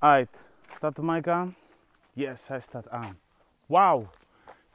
[0.00, 0.46] Uit.
[0.68, 1.54] Staat de mic aan?
[2.12, 3.18] Yes, hij staat aan.
[3.66, 4.06] Wauw.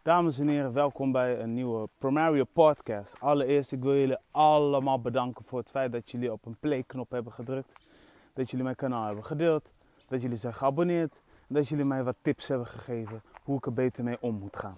[0.01, 3.15] Dames en heren, welkom bij een nieuwe Promario podcast.
[3.19, 7.33] Allereerst, ik wil jullie allemaal bedanken voor het feit dat jullie op een play-knop hebben
[7.33, 7.87] gedrukt.
[8.33, 9.71] Dat jullie mijn kanaal hebben gedeeld.
[10.07, 11.21] Dat jullie zijn geabonneerd.
[11.47, 14.57] En dat jullie mij wat tips hebben gegeven hoe ik er beter mee om moet
[14.57, 14.77] gaan.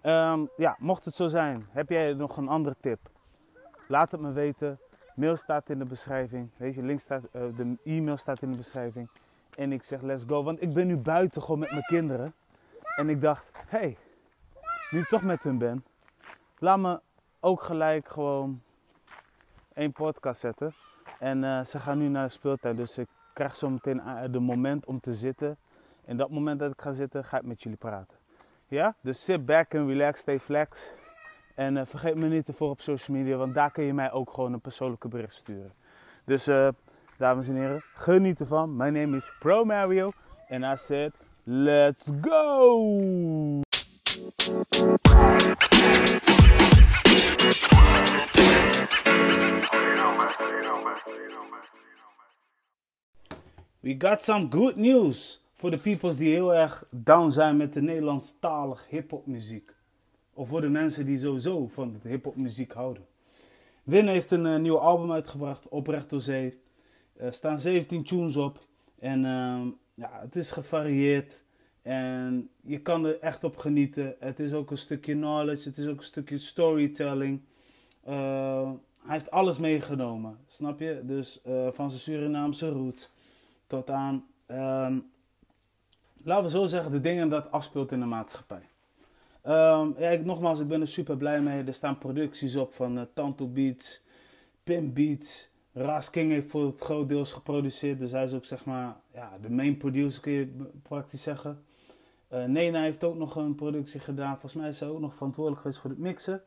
[0.00, 2.98] Ehm, ja, mocht het zo zijn, heb jij nog een andere tip?
[3.88, 4.78] Laat het me weten.
[5.14, 6.50] Mail staat in de beschrijving.
[6.56, 9.08] Je, link staat, uh, de e-mail staat in de beschrijving.
[9.58, 10.42] En ik zeg let's go.
[10.42, 12.34] Want ik ben nu buiten gewoon met mijn kinderen.
[12.96, 13.96] En ik dacht, hé, hey,
[14.90, 15.84] nu ik toch met hun ben,
[16.58, 17.00] laat me
[17.40, 18.62] ook gelijk gewoon
[19.74, 20.74] één podcast zetten.
[21.18, 22.76] En uh, ze gaan nu naar de speeltuin.
[22.76, 25.56] Dus ik krijg zo meteen de moment om te zitten.
[26.04, 28.16] En dat moment dat ik ga zitten, ga ik met jullie praten.
[28.68, 28.94] Ja?
[29.00, 30.92] Dus sit back and relax, stay flex.
[31.54, 34.30] En uh, vergeet me niet ervoor op social media, want daar kun je mij ook
[34.30, 35.72] gewoon een persoonlijke bericht sturen.
[36.24, 36.50] Dus
[37.18, 38.76] dames en heren, geniet ervan.
[38.76, 40.10] Mijn naam is Pro Mario.
[40.48, 41.12] En I said,
[41.44, 43.60] let's go!
[53.80, 57.82] We got some good news voor de peoples die heel erg down zijn met de
[57.82, 59.74] Nederlandstalige hip-hop muziek.
[60.34, 63.06] Of voor de mensen die sowieso van de hip-hop muziek houden.
[63.82, 66.66] Win heeft een uh, nieuw album uitgebracht, Oprecht door Zee.
[67.18, 68.66] Er staan 17 tunes op.
[68.98, 69.60] En uh,
[69.94, 71.42] ja, het is gevarieerd.
[71.82, 74.14] En je kan er echt op genieten.
[74.18, 77.40] Het is ook een stukje knowledge, het is ook een stukje storytelling.
[78.08, 81.00] Uh, hij heeft alles meegenomen, snap je?
[81.04, 83.10] Dus uh, van zijn Surinaamse roots
[83.66, 85.10] tot aan, um,
[86.22, 88.68] laten we zo zeggen, de dingen dat afspeelt in de maatschappij.
[89.46, 91.64] Um, ja, ik, nogmaals, ik ben er super blij mee.
[91.64, 94.02] Er staan producties op van Tanto Beats,
[94.64, 95.50] Pim Beats.
[95.78, 97.98] Ras King heeft voor het groot deels geproduceerd.
[97.98, 101.62] Dus hij is ook zeg maar ja, de main producer, kun je praktisch zeggen.
[102.32, 104.32] Uh, Nena heeft ook nog een productie gedaan.
[104.32, 106.42] Volgens mij is hij ook nog verantwoordelijk geweest voor het mixen.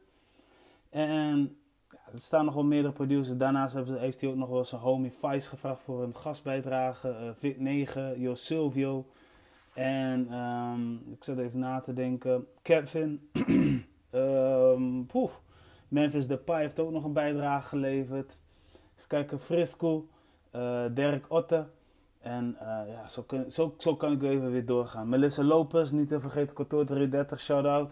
[0.90, 1.58] En
[1.90, 3.38] ja, er staan nog wel meerdere producers.
[3.38, 7.08] Daarnaast heeft hij ook nog wel zijn homie Vice gevraagd voor een gastbijdrage.
[7.08, 9.06] Uh, Vit 9, Jo Silvio.
[9.74, 12.48] En um, ik zat even na te denken.
[12.62, 13.30] Kevin.
[14.12, 15.42] um, poef.
[15.88, 18.38] Memphis Depay heeft ook nog een bijdrage geleverd.
[19.12, 19.40] Kijken.
[19.40, 20.08] Frisco.
[20.56, 21.66] Uh, Dirk Otte.
[22.20, 25.10] En uh, ja, zo, kun, zo, zo, kan ik even weer doorgaan.
[25.10, 27.92] Melissa Lopez, niet te vergeten, kantoor 330, shout-out.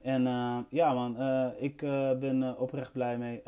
[0.00, 1.16] En uh, ja man,
[1.56, 1.76] ik
[2.20, 3.42] ben oprecht blij mee.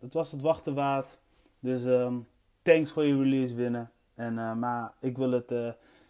[0.00, 1.18] het was het wachten waard.
[1.60, 2.26] Dus um,
[2.62, 3.90] thanks voor je release winnen.
[4.14, 5.52] En, maar ik wil het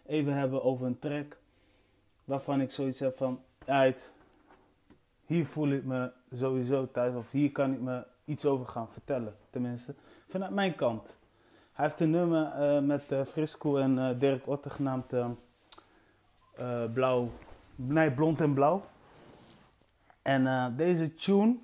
[0.07, 1.39] even hebben over een track
[2.25, 3.41] waarvan ik zoiets heb van...
[3.65, 4.13] Uit,
[5.25, 7.15] hier voel ik me sowieso thuis.
[7.15, 9.37] Of hier kan ik me iets over gaan vertellen.
[9.51, 9.95] Tenminste,
[10.29, 11.17] vanuit mijn kant.
[11.73, 15.13] Hij heeft een nummer uh, met uh, Frisco en uh, Dirk Otter genaamd
[16.93, 17.31] Blauw.
[17.75, 18.85] Nee, Blond en Blauw.
[20.23, 21.57] En deze tune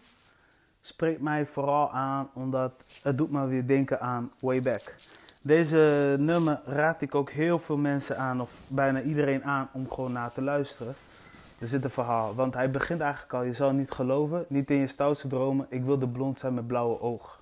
[0.80, 4.94] spreekt mij vooral aan omdat het doet me weer denken aan Way Back.
[5.42, 10.12] Deze nummer raad ik ook heel veel mensen aan, of bijna iedereen aan, om gewoon
[10.12, 10.94] naar te luisteren.
[11.58, 14.76] Er zit een verhaal, want hij begint eigenlijk al, je zal niet geloven, niet in
[14.76, 17.38] je stoutste dromen, ik wil de blond zijn met blauwe ogen.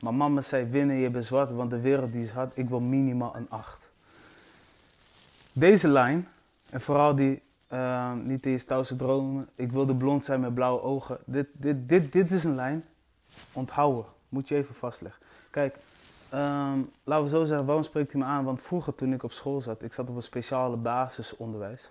[0.00, 2.80] Maar mama zei, winnen, je bent zwart, want de wereld die is hard, ik wil
[2.80, 3.90] minimaal een 8.
[5.52, 6.28] Deze lijn,
[6.70, 7.42] en vooral die,
[7.72, 11.18] uh, niet in je stoutste dromen, ik wil de blond zijn met blauwe ogen.
[11.24, 12.84] Dit, dit, dit, dit is een lijn,
[13.52, 15.22] onthouden, moet je even vastleggen.
[15.50, 15.76] Kijk,
[16.34, 18.44] um, laten we zo zeggen, waarom spreekt hij me aan?
[18.44, 21.90] Want vroeger toen ik op school zat, ik zat op een speciale basisonderwijs.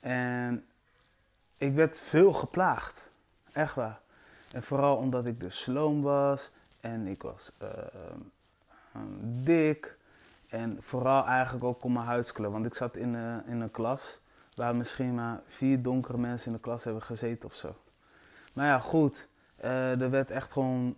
[0.00, 0.64] En
[1.58, 3.02] ik werd veel geplaagd,
[3.52, 4.00] echt waar.
[4.52, 7.68] En vooral omdat ik dus sloom was en ik was uh,
[9.20, 9.96] dik.
[10.48, 12.50] En vooral eigenlijk ook om mijn huidskleur.
[12.50, 14.18] Want ik zat in, uh, in een klas
[14.54, 17.74] waar misschien maar vier donkere mensen in de klas hebben gezeten of zo.
[18.52, 19.26] Maar ja, goed.
[19.64, 20.96] Uh, er werd echt gewoon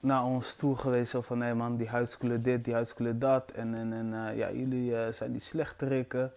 [0.00, 1.14] naar ons toe geweest.
[1.20, 3.50] Van, nee man, die huidskleur dit, die huidskleur dat.
[3.50, 6.32] En, en, en ja, jullie zijn die slechterikken.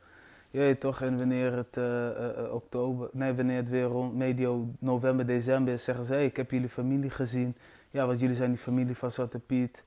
[0.55, 1.77] Weet toch, en wanneer het
[2.51, 6.51] oktober, nee, wanneer het weer rond medio november, december is, zeggen ze, hey, ik heb
[6.51, 7.55] jullie familie gezien.
[7.91, 9.83] Ja, want jullie zijn die familie van Zwarte Piet.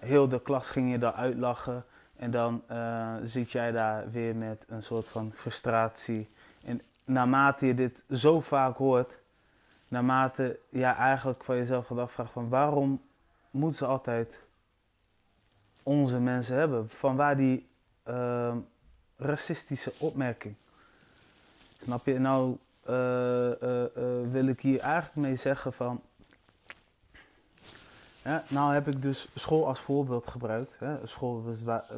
[0.00, 1.84] Heel de klas ging je daar uitlachen.
[2.16, 6.28] En dan uh, zit jij daar weer met een soort van frustratie.
[6.64, 9.12] En naarmate je dit zo vaak hoort,
[9.88, 13.00] naarmate je eigenlijk van jezelf gaat afvragen van waarom
[13.50, 14.38] moeten ze altijd
[15.82, 16.88] onze mensen hebben?
[16.90, 17.68] Van waar die
[18.08, 18.54] uh,
[19.18, 20.54] racistische opmerking?
[21.82, 22.18] Snap je?
[22.18, 22.94] Nou uh,
[24.30, 26.02] wil ik hier eigenlijk mee zeggen van
[28.22, 30.78] Ja, nou heb ik dus school als voorbeeld gebruikt.
[30.78, 31.06] Hè.
[31.06, 31.44] School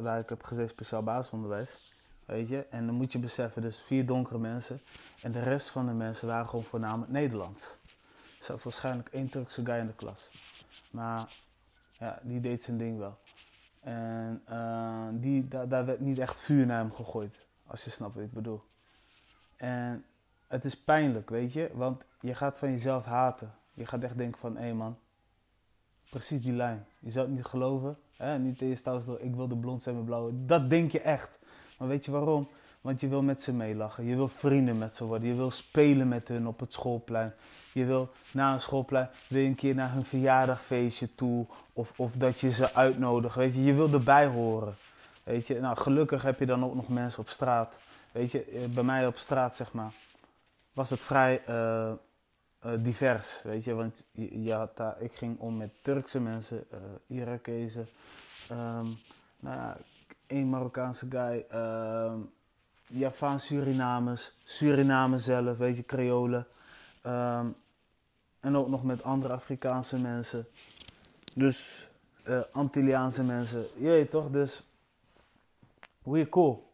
[0.01, 1.93] waar ik heb gezeten, speciaal basisonderwijs.
[2.25, 2.65] Weet je?
[2.69, 4.81] En dan moet je beseffen, dus vier donkere mensen.
[5.21, 7.63] En de rest van de mensen waren gewoon voornamelijk Nederlands.
[8.39, 10.29] Er zat waarschijnlijk één Turkse guy in de klas.
[10.91, 11.27] Maar
[11.99, 13.17] ja, die deed zijn ding wel.
[13.81, 17.45] En uh, die, daar, werd niet echt vuur naar hem gegooid.
[17.65, 18.63] Als je snapt wat ik bedoel.
[19.55, 20.05] En
[20.47, 21.69] het is pijnlijk, weet je.
[21.73, 23.53] Want je gaat van jezelf haten.
[23.73, 24.97] Je gaat echt denken van, hé hey man,
[26.09, 26.85] precies die lijn.
[26.99, 27.97] Je zou het niet geloven.
[28.17, 28.39] Hè?
[28.39, 30.45] Niet eerst thuis door, ik wil de blond zijn met blauwe.
[30.45, 31.39] Dat denk je echt.
[31.77, 32.49] Maar weet je waarom?
[32.81, 34.05] Want je wil met ze meelachen.
[34.05, 35.27] Je wil vrienden met ze worden.
[35.27, 37.33] Je wil spelen met hun op het schoolplein.
[37.73, 41.45] Je wil na een schoolplein weer een keer naar hun verjaardagfeestje toe.
[41.73, 43.35] Of, of dat je ze uitnodigt.
[43.35, 44.75] Weet je, je wil erbij horen.
[45.23, 47.77] Weet je, nou gelukkig heb je dan ook nog mensen op straat.
[48.11, 49.93] Weet je, eh, bij mij op straat zeg maar,
[50.73, 51.91] was het vrij uh,
[52.65, 53.41] uh, divers.
[53.43, 54.05] Weet je, want
[54.99, 57.87] ik ging om met Turkse mensen, uh, Irakezen.
[58.51, 58.97] Um,
[59.39, 59.73] nou
[60.27, 61.45] één Marokkaanse guy.
[61.53, 62.31] Um,
[62.91, 66.47] Javaan Surinamers, Suriname zelf, weet je, Creolen.
[67.05, 67.55] Um,
[68.39, 70.47] en ook nog met andere Afrikaanse mensen.
[71.33, 71.89] Dus
[72.27, 73.65] uh, Antilliaanse mensen.
[73.77, 74.63] Je toch, dus
[76.03, 76.73] we're cool.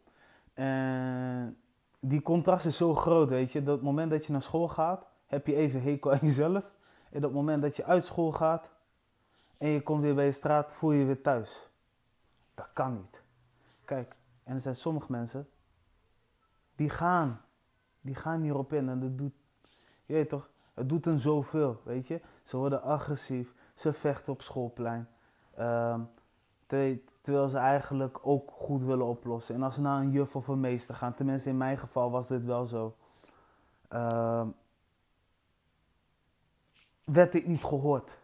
[0.54, 1.58] En
[2.00, 3.64] die contrast is zo groot, weet je.
[3.64, 6.64] Dat moment dat je naar school gaat, heb je even hekel aan jezelf.
[7.10, 8.70] En het moment dat je uit school gaat
[9.58, 11.68] en je komt weer bij je straat, voel je je weer thuis.
[12.56, 13.22] Dat kan niet.
[13.86, 15.48] Kijk, en er zijn sommige mensen
[16.78, 17.42] die gaan.
[18.02, 19.34] Die gaan hierop in en dat doet,
[20.06, 22.22] je weet toch, het doet hen zoveel, weet je.
[22.44, 25.08] Ze worden agressief, ze vechten op schoolplein.
[25.60, 26.10] Um,
[27.22, 29.56] terwijl ze eigenlijk ook goed willen oplossen.
[29.56, 32.28] En als ze naar een juf of een meester gaan, tenminste in mijn geval was
[32.28, 32.96] dit wel zo.
[33.94, 34.56] Um,
[37.04, 38.18] werd ik niet gehoord.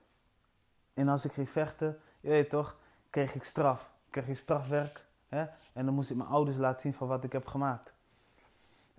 [0.94, 2.77] En als ik ging vechten, je weet toch,
[3.09, 3.91] kreeg ik straf.
[4.09, 5.05] Kreeg ik strafwerk.
[5.27, 5.45] Hè?
[5.73, 7.93] En dan moest ik mijn ouders laten zien van wat ik heb gemaakt.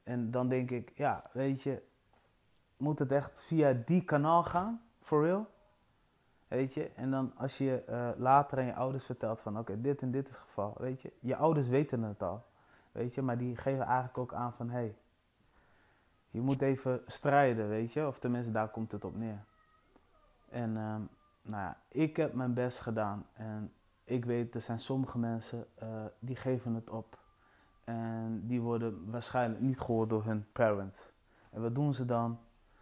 [0.05, 1.83] En dan denk ik, ja, weet je,
[2.77, 4.83] moet het echt via die kanaal gaan?
[5.03, 5.47] For real?
[6.49, 10.03] Weet je, en dan als je uh, later aan je ouders vertelt van oké, dit
[10.03, 12.45] en dit is het geval, weet je, je ouders weten het al,
[12.93, 14.97] weet je, maar die geven eigenlijk ook aan van hé, hey,
[16.31, 19.45] je moet even strijden, weet je, of tenminste daar komt het op neer.
[20.49, 21.09] En um,
[21.43, 23.73] nou ja, ik heb mijn best gedaan en
[24.05, 27.19] ik weet, er zijn sommige mensen uh, die geven het op.
[27.85, 30.99] En die worden waarschijnlijk niet gehoord door hun parents.
[31.51, 32.39] En wat doen ze dan?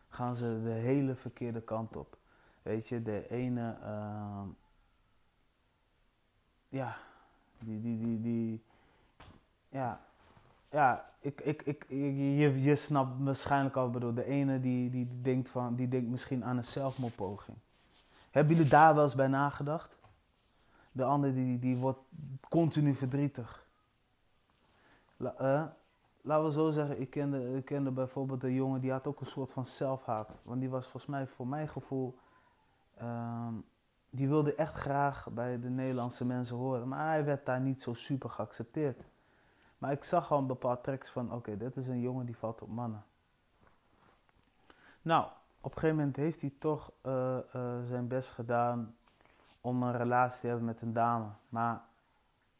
[0.09, 2.17] Gaan ze de hele verkeerde kant op.
[2.63, 4.43] Weet je, de ene, uh,
[6.69, 6.97] ja,
[7.59, 8.63] die, die, die, die,
[9.69, 10.01] ja,
[10.71, 15.49] ja, ik, ik, ik, je, je snapt waarschijnlijk al, bedoel, de ene die, die, denkt
[15.49, 17.57] van, die denkt misschien aan een zelfmoordpoging.
[18.31, 19.97] Hebben jullie daar wel eens bij nagedacht?
[20.93, 22.01] De andere die, die wordt
[22.49, 23.62] continu verdrietig.
[25.23, 25.65] La, uh,
[26.21, 29.27] laten we zo zeggen, ik kende, ik kende bijvoorbeeld een jongen die had ook een
[29.27, 30.31] soort van zelfhaat.
[30.43, 32.19] Want die was volgens mij, voor mijn gevoel,
[33.03, 33.65] um,
[34.11, 36.89] die wilde echt graag bij de Nederlandse mensen horen.
[36.89, 39.05] Maar hij werd daar niet zo super geaccepteerd.
[39.79, 42.63] Maar ik zag al een bepaald tracks van, oké, dit is een jongen die valt
[42.63, 43.05] op mannen.
[45.03, 45.25] Nou,
[45.61, 48.97] op een gegeven moment heeft hij toch uh, uh, zijn best gedaan
[49.61, 51.27] om een relatie te hebben met een dame.
[51.49, 51.83] Maar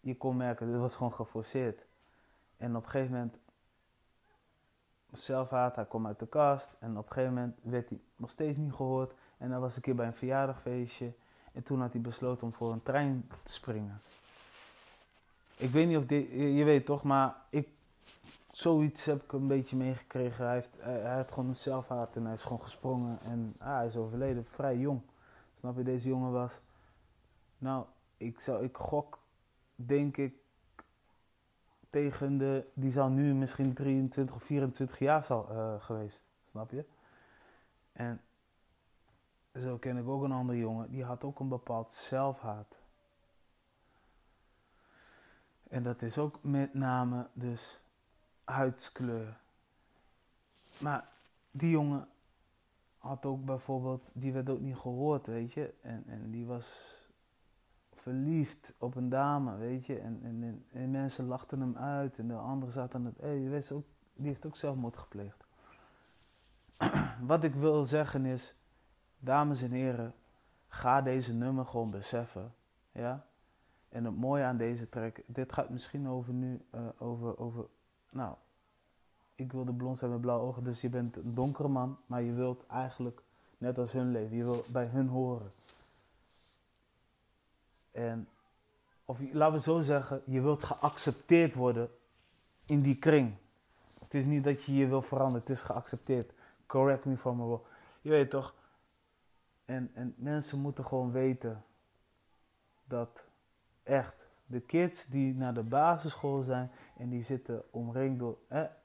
[0.01, 1.85] je kon merken, dit was gewoon geforceerd.
[2.63, 3.37] En op een gegeven moment,
[5.13, 6.77] zelfhaat, hij kwam uit de kast.
[6.79, 9.13] En op een gegeven moment werd hij nog steeds niet gehoord.
[9.39, 11.13] En dan was een keer bij een verjaardagfeestje.
[11.53, 14.01] En toen had hij besloten om voor een trein te springen.
[15.57, 17.69] Ik weet niet of dit, je weet toch, maar ik,
[18.51, 20.45] zoiets heb ik een beetje meegekregen.
[20.45, 23.19] Hij, heeft, hij, had gewoon een zelfhaat en hij is gewoon gesprongen.
[23.23, 25.01] En ah, hij is overleden, vrij jong.
[25.55, 26.59] Snap je, deze jongen was.
[27.59, 27.85] Nou,
[28.17, 29.19] ik, zou, ik gok,
[29.75, 30.42] denk ik,
[31.93, 32.65] tegen de.
[32.75, 36.25] Die zou nu misschien 23 of 24 jaar zal, uh, geweest.
[36.45, 36.85] Snap je?
[37.93, 38.21] En
[39.55, 42.77] zo ken ik ook een andere jongen, die had ook een bepaald zelfhaat.
[45.69, 47.81] En dat is ook met name dus
[48.45, 49.41] huidskleur.
[50.79, 51.09] Maar
[51.51, 52.09] die jongen
[52.99, 55.75] had ook bijvoorbeeld, die werd ook niet gehoord, weet je.
[55.81, 56.97] En, en die was
[58.03, 59.99] verliefd op een dame, weet je.
[59.99, 63.73] En, en, en mensen lachten hem uit en de anderen zaten het, hé, hey, weet
[63.73, 65.45] ook, die heeft ook zelfmoord gepleegd.
[67.27, 68.57] Wat ik wil zeggen is,
[69.19, 70.15] dames en heren,
[70.69, 72.55] ga deze nummer gewoon beseffen.
[72.93, 73.27] Ja?
[73.89, 77.67] En het mooie aan deze track, dit gaat misschien over nu, uh, over, over,
[78.11, 78.35] nou,
[79.35, 82.23] ik wil de blond zijn met blauwe ogen, dus je bent een donkere man, maar
[82.23, 83.23] je wilt eigenlijk
[83.59, 85.51] net als hun leven, je wilt bij hun horen.
[87.93, 88.29] En,
[89.05, 91.91] of laten we zo zeggen, je wilt geaccepteerd worden
[92.67, 93.35] in die kring.
[94.01, 96.33] Het is niet dat je je wil veranderen, het is geaccepteerd.
[96.67, 97.61] Correct me from wrong.
[98.01, 98.55] Je weet toch?
[99.65, 101.65] En, en mensen moeten gewoon weten
[102.85, 103.25] dat
[103.83, 104.15] echt
[104.47, 108.39] de kids die naar de basisschool zijn en die zitten omringd door.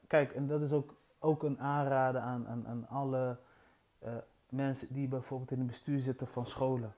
[0.06, 3.38] kijk, en dat is ook, ook een aanrader aan, aan, aan alle
[4.04, 4.10] uh,
[4.48, 6.94] mensen die bijvoorbeeld in het bestuur zitten van scholen.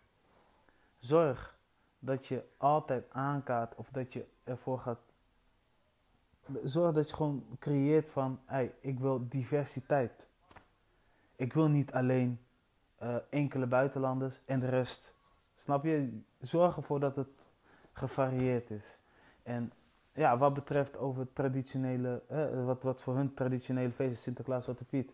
[0.99, 1.59] Zorg
[2.01, 4.99] dat je altijd aankaart of dat je ervoor gaat.
[6.65, 10.27] Zorg dat je gewoon creëert van, hey, ik wil diversiteit.
[11.37, 12.41] Ik wil niet alleen
[13.03, 15.15] uh, enkele buitenlanders en de rest.
[15.57, 16.21] Snap je?
[16.41, 17.29] Zorg ervoor dat het
[17.93, 18.99] gevarieerd is.
[19.43, 19.73] En
[20.13, 24.85] ja, wat betreft over traditionele, eh, wat, wat voor hun traditionele feest is, Sinterklaas, Zwarte
[24.85, 25.13] Piet.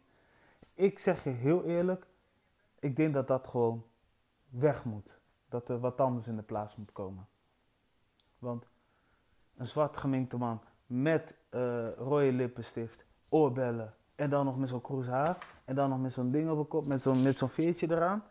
[0.75, 2.07] Ik zeg je heel eerlijk,
[2.79, 3.85] ik denk dat dat gewoon
[4.49, 5.19] weg moet.
[5.49, 7.27] Dat er wat anders in de plaats moet komen.
[8.39, 8.67] Want
[9.57, 15.07] een zwart geminkte man met uh, rode lippenstift, oorbellen en dan nog met zo'n kroes
[15.07, 18.25] haar en dan nog met zo'n ding op de kop, met zo'n zo'n veertje eraan.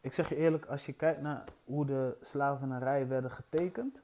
[0.00, 4.00] Ik zeg je eerlijk, als je kijkt naar hoe de slavernij werden getekend,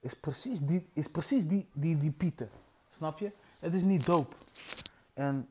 [0.00, 2.50] is precies die, is precies die, die, die pieten.
[2.88, 3.32] Snap je?
[3.58, 4.34] Het is niet doop.
[5.12, 5.48] En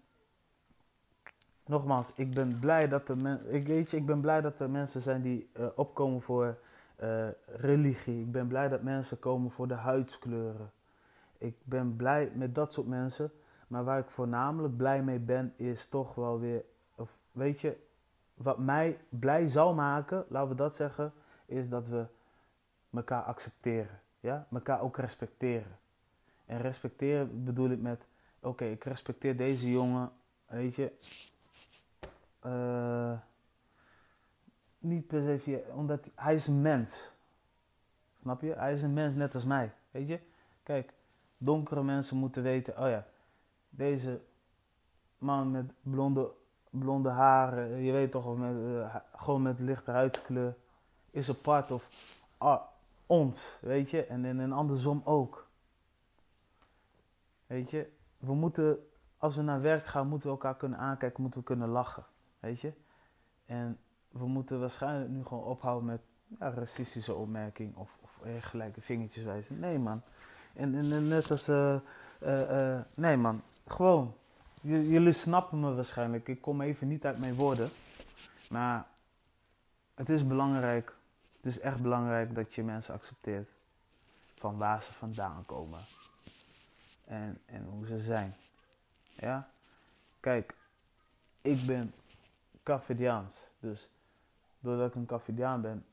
[1.65, 5.01] nogmaals, ik ben blij dat er, ik, weet je, ik ben blij dat er mensen
[5.01, 6.58] zijn die uh, opkomen voor
[7.03, 8.22] uh, religie.
[8.22, 10.72] Ik ben blij dat mensen komen voor de huidskleuren.
[11.38, 13.32] Ik ben blij met dat soort mensen.
[13.67, 16.63] Maar waar ik voornamelijk blij mee ben, is toch wel weer,
[16.96, 17.77] of weet je,
[18.34, 21.13] wat mij blij zou maken, laten we dat zeggen,
[21.46, 22.05] is dat we
[22.93, 24.00] elkaar accepteren.
[24.20, 24.48] Ja?
[24.51, 25.77] Elkaar ook respecteren.
[26.46, 28.05] En respecteren bedoel ik met,
[28.39, 30.12] oké, ik respecteer deze jongen,
[30.46, 30.91] weet je,
[32.45, 33.19] uh,
[34.79, 37.12] niet per se omdat hij is een mens.
[38.13, 38.53] Snap je?
[38.53, 40.19] Hij is een mens net als mij, weet je?
[40.63, 40.93] Kijk,
[41.38, 43.05] donkere mensen moeten weten, oh ja,
[43.69, 44.21] deze
[45.17, 46.31] man met blonde
[46.79, 50.55] blonde haren, je weet toch, met, uh, gewoon met lichte huidskleur,
[51.12, 51.88] is een part of
[52.41, 52.62] uh,
[53.05, 55.47] ons, weet je, en, en, en andersom ook.
[57.47, 61.39] Weet je, we moeten, als we naar werk gaan, moeten we elkaar kunnen aankijken, moeten
[61.39, 62.05] we kunnen lachen,
[62.43, 62.73] weet je.
[63.45, 66.01] En we moeten waarschijnlijk nu gewoon ophouden met
[66.39, 69.59] racistische opmerking of, of gelijke vingertjes wijzen.
[69.59, 70.01] Nee man.
[70.53, 71.79] En, en, net als, uh,
[72.95, 74.15] nee man, gewoon
[74.63, 76.27] jullie snappen me waarschijnlijk.
[76.27, 77.69] Ik kom even niet uit mijn woorden.
[78.50, 78.85] Maar
[79.95, 80.95] het is belangrijk.
[81.35, 83.50] Het is echt belangrijk dat je mensen accepteert.
[84.35, 85.79] Van waar ze vandaan komen.
[87.05, 88.35] En, en hoe ze zijn.
[89.15, 89.50] Ja?
[90.19, 90.55] Kijk,
[91.41, 91.93] ik ben
[92.63, 93.50] Cavidiaans.
[93.60, 93.89] Dus
[94.60, 95.86] doordat ik een Cavidiaan ben,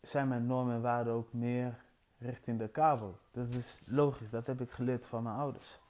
[0.00, 1.78] zijn mijn normen en waarden ook meer
[2.18, 3.18] richting de kabel.
[3.30, 5.80] Dat is logisch, dat heb ik geleerd van mijn ouders.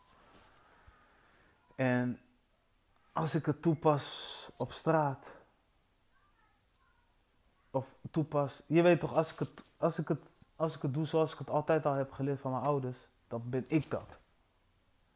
[1.75, 2.21] En
[3.13, 5.27] als ik het toepas op straat,
[7.71, 11.07] of toepas, je weet toch, als ik het, als ik het, als ik het doe
[11.07, 14.19] zoals ik het altijd al heb geleerd van mijn ouders, dan ben ik dat.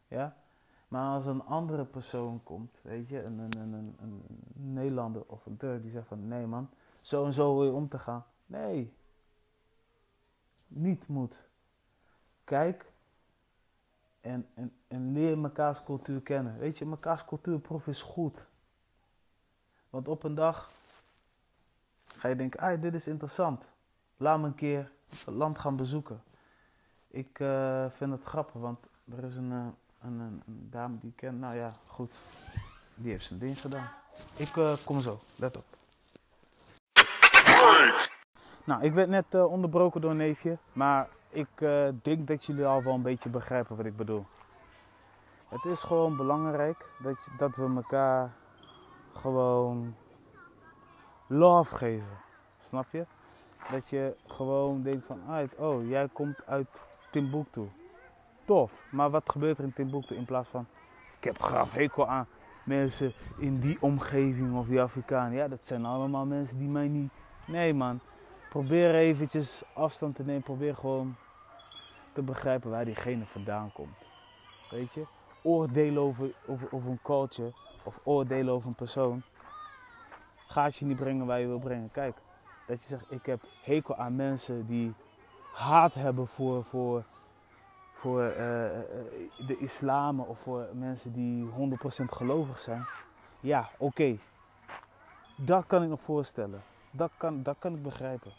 [0.08, 0.36] Ja?
[0.92, 4.22] Maar als een andere persoon komt, weet je, een, een, een, een,
[4.52, 6.70] Nederlander of een Turk die zegt van nee man,
[7.00, 8.24] zo en zo wil je om te gaan.
[8.46, 8.92] Nee,
[10.68, 11.40] niet moet.
[12.44, 12.92] Kijk
[14.20, 16.58] en, en, en leer mekaars cultuur kennen.
[16.58, 18.46] Weet je, mekaars cultuurproef is goed.
[19.90, 20.70] Want op een dag
[22.06, 23.64] ga je denken, ah, dit is interessant.
[24.16, 26.22] Laat me een keer het land gaan bezoeken.
[27.08, 29.66] Ik uh, vind het grappig, want er is een, uh,
[30.02, 31.38] een, een, dame die ik ken.
[31.38, 32.18] Nou ja, goed.
[32.94, 33.90] Die heeft zijn ding gedaan.
[34.36, 35.64] Ik uh, kom zo, let op.
[38.64, 42.82] Nou, ik werd net onderbroken door een neefje, maar ik uh, denk dat jullie al
[42.82, 44.26] wel een beetje begrijpen wat ik bedoel.
[45.48, 48.32] Het is gewoon belangrijk dat, dat we elkaar
[49.12, 49.94] gewoon
[51.26, 52.18] love geven.
[52.60, 53.06] Snap je?
[53.70, 55.20] Dat je gewoon denkt van,
[55.56, 56.68] oh, jij komt uit
[57.10, 57.70] Timbuktu.
[58.44, 58.72] Tof.
[58.90, 60.66] Maar wat gebeurt er in Timbuktu in plaats van,
[61.18, 62.26] ik heb graag hekel aan
[62.64, 65.32] mensen in die omgeving of die Afrikanen.
[65.32, 67.12] Ja, dat zijn allemaal mensen die mij niet...
[67.46, 68.00] Nee man,
[68.50, 70.42] probeer eventjes afstand te nemen.
[70.42, 71.16] Probeer gewoon
[72.12, 73.96] te begrijpen waar diegene vandaan komt.
[74.70, 75.06] Weet je?
[75.42, 77.52] Oordelen over, over, over een culture
[77.84, 79.22] of oordelen over een persoon
[80.52, 81.90] gaat je niet brengen waar je wil brengen.
[81.90, 82.16] Kijk,
[82.66, 84.94] dat je zegt, ik heb hekel aan mensen die
[85.52, 87.04] haat hebben voor, voor,
[88.02, 88.36] voor uh,
[89.46, 91.48] de islam of voor mensen die
[92.02, 92.86] 100% gelovig zijn.
[93.40, 94.16] Ja, oké.
[95.36, 96.62] Dat kan ik nog voorstellen.
[96.90, 98.32] Dat kan, dat kan ik begrijpen.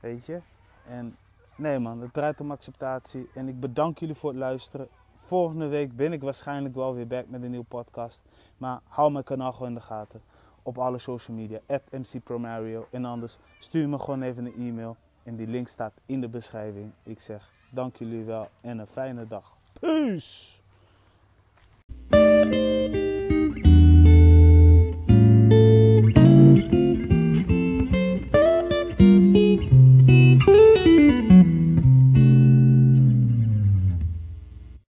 [0.00, 0.40] Weet je?
[0.88, 1.16] En
[1.56, 3.28] nee man, het draait om acceptatie.
[3.34, 4.88] En ik bedank jullie voor het luisteren.
[5.16, 8.22] Volgende week ben ik waarschijnlijk wel weer back met een nieuwe podcast.
[8.56, 10.22] Maar hou mijn kanaal gewoon in de gaten.
[10.62, 11.60] Op alle social media,
[11.90, 12.86] @mcpromario.
[12.90, 14.96] En anders stuur me gewoon even een e-mail.
[15.22, 16.92] En die link staat in de beschrijving.
[17.02, 19.56] Ik zeg Dank jullie wel en een fijne dag.
[19.80, 20.56] Peace!